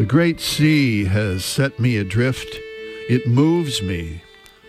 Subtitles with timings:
[0.00, 2.48] The great sea has set me adrift.
[3.10, 4.22] It moves me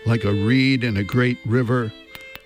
[0.04, 1.90] like a reed in a great river.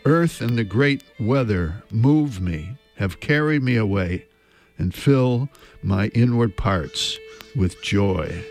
[0.04, 4.26] Earth and the great weather move me, have carried me away,
[4.78, 5.48] and fill
[5.82, 7.18] my inward parts
[7.56, 8.44] with joy.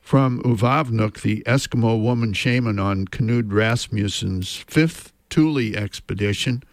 [0.00, 6.64] From Uvavnuk, the Eskimo woman shaman on Knud Rasmussen's fifth Thule expedition,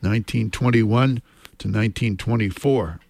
[0.00, 1.20] 1921
[1.58, 3.00] to 1924.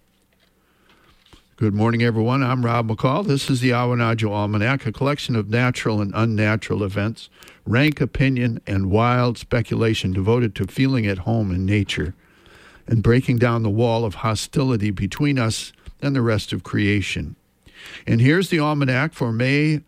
[1.59, 2.41] Good morning, everyone.
[2.41, 3.27] I'm Rob McCall.
[3.27, 7.29] This is the Awanadjo Almanac, a collection of natural and unnatural events,
[7.65, 12.15] rank opinion, and wild speculation devoted to feeling at home in nature
[12.87, 17.35] and breaking down the wall of hostility between us and the rest of creation.
[18.07, 19.81] And here's the Almanac for May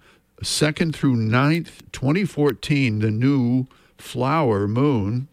[0.43, 3.65] 2nd through 9th, 2014, the new
[3.97, 5.29] flower moon.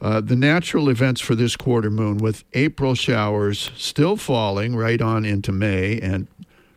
[0.00, 5.24] Uh, the natural events for this quarter moon, with April showers still falling right on
[5.24, 6.28] into May and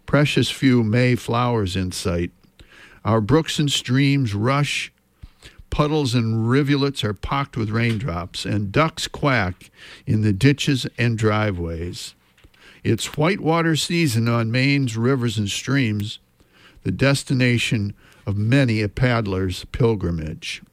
[0.08, 2.32] precious few May flowers in sight.
[3.06, 4.92] Our brooks and streams rush,
[5.70, 9.72] puddles and rivulets are pocked with raindrops, and ducks quack
[10.08, 12.16] in the ditches and driveways.
[12.84, 16.18] It's whitewater season on Maine's rivers and streams,
[16.84, 17.94] the destination
[18.26, 20.64] of many a paddler's pilgrimage.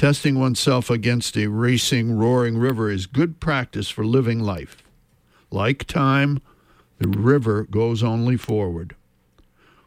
[0.00, 4.82] Testing oneself against a racing, roaring river is good practice for living life.
[5.50, 6.40] Like time,
[6.96, 8.96] the river goes only forward.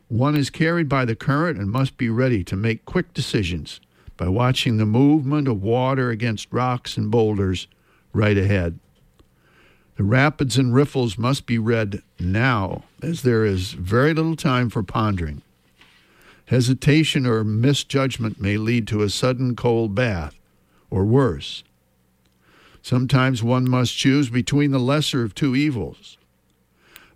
[0.09, 3.81] One is carried by the current and must be ready to make quick decisions
[4.15, 7.67] by watching the movement of water against rocks and boulders
[8.13, 8.77] right ahead.
[9.95, 14.83] The rapids and riffles must be read now, as there is very little time for
[14.83, 15.41] pondering.
[16.53, 20.39] Hesitation or misjudgment may lead to a sudden cold bath,
[20.91, 21.63] or worse.
[22.83, 26.15] Sometimes one must choose between the lesser of two evils.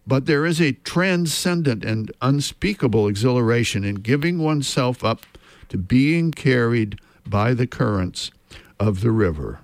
[0.07, 5.21] But there is a transcendent and unspeakable exhilaration in giving oneself up
[5.69, 8.31] to being carried by the currents
[8.79, 9.59] of the river.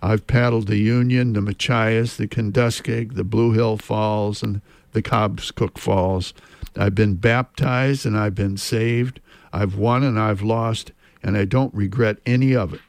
[0.00, 4.62] I've paddled the Union, the Machias, the Kenduskeag, the Blue Hill Falls, and
[4.92, 6.32] the Cobscook Falls.
[6.76, 9.20] I've been baptized and I've been saved.
[9.52, 10.92] I've won and I've lost,
[11.22, 12.80] and I don't regret any of it.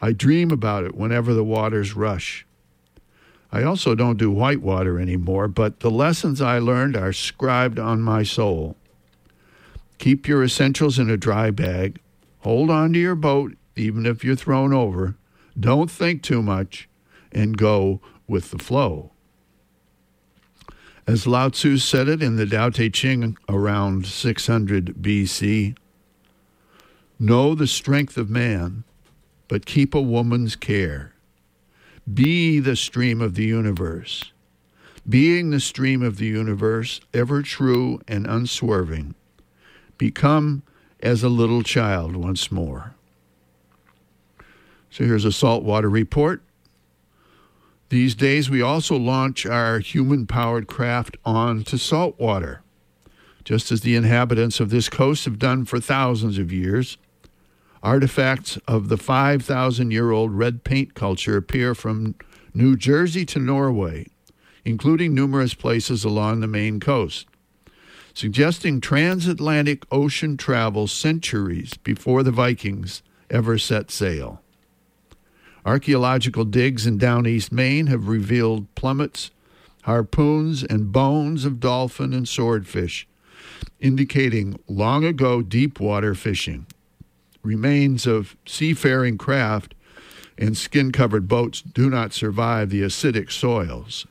[0.00, 2.46] I dream about it whenever the waters rush.
[3.52, 8.22] I also don't do whitewater anymore, but the lessons I learned are scribed on my
[8.22, 8.76] soul.
[9.98, 12.00] Keep your essentials in a dry bag.
[12.40, 15.16] Hold on to your boat, even if you're thrown over.
[15.58, 16.88] Don't think too much,
[17.32, 19.10] and go with the flow.
[21.06, 25.76] As Lao Tzu said it in the Tao Te Ching around 600 BC,
[27.18, 28.84] know the strength of man,
[29.48, 31.12] but keep a woman's care.
[32.12, 34.32] Be the stream of the universe.
[35.08, 39.14] Being the stream of the universe, ever true and unswerving,
[39.98, 40.62] become
[41.00, 42.94] as a little child once more.
[44.90, 46.42] So here's a saltwater report.
[47.90, 52.62] These days, we also launch our human powered craft onto salt water,
[53.42, 56.98] just as the inhabitants of this coast have done for thousands of years.
[57.82, 62.14] Artifacts of the 5,000 year old red paint culture appear from
[62.54, 64.06] New Jersey to Norway,
[64.64, 67.26] including numerous places along the Maine coast,
[68.14, 74.42] suggesting transatlantic ocean travel centuries before the Vikings ever set sail.
[75.64, 79.30] Archaeological digs in down east Maine have revealed plummets,
[79.82, 83.06] harpoons, and bones of dolphin and swordfish,
[83.78, 86.66] indicating long ago deep water fishing.
[87.42, 89.74] Remains of seafaring craft
[90.38, 94.06] and skin covered boats do not survive the acidic soils.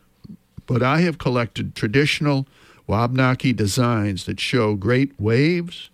[0.68, 2.47] But I have collected traditional
[2.85, 5.89] Wabanaki designs that show great waves,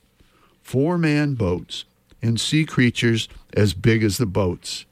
[0.62, 1.86] four man boats,
[2.22, 4.86] and sea creatures as big as the boats.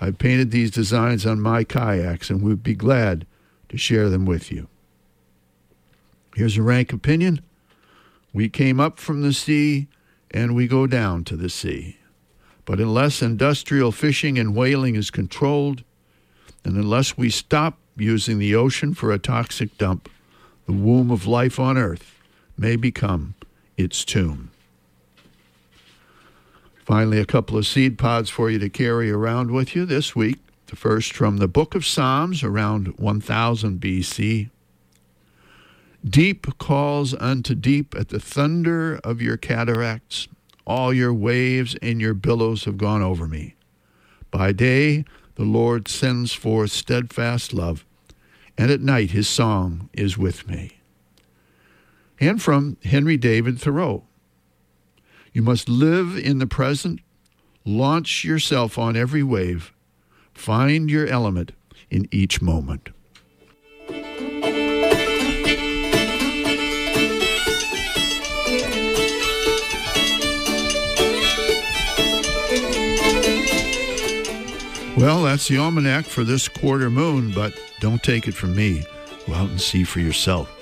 [0.00, 3.26] I've painted these designs on my kayaks and would be glad
[3.68, 4.68] to share them with you.
[6.34, 7.40] Here's a rank opinion.
[8.32, 9.88] We came up from the sea
[10.30, 11.98] and we go down to the sea.
[12.64, 15.82] But unless industrial fishing and whaling is controlled,
[16.64, 20.08] and unless we stop using the ocean for a toxic dump,
[20.66, 22.14] the womb of life on earth
[22.58, 23.34] may become
[23.76, 24.50] its tomb.
[26.88, 30.38] Finally, a couple of seed pods for you to carry around with you this week.
[30.68, 34.48] The first from the book of Psalms around 1000 BC.
[36.02, 40.28] Deep calls unto deep at the thunder of your cataracts.
[40.66, 43.54] All your waves and your billows have gone over me.
[44.30, 47.84] By day, the Lord sends forth steadfast love,
[48.56, 50.78] and at night his song is with me.
[52.18, 54.04] And from Henry David Thoreau
[55.32, 57.00] You must live in the present,
[57.64, 59.72] launch yourself on every wave,
[60.32, 61.52] find your element
[61.90, 62.90] in each moment.
[74.96, 78.84] Well, that's the almanac for this quarter moon, but don't take it from me.
[79.28, 80.57] Go out and see for yourself.